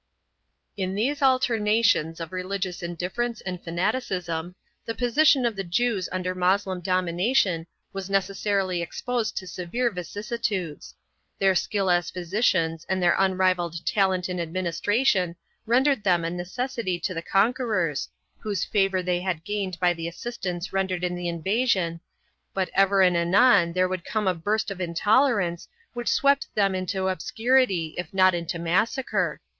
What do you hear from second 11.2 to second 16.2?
Their skill as physicians and their unrivalled talent in administration rendered